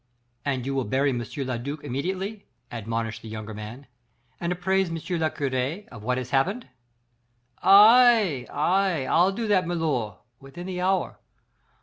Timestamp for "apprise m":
4.51-4.95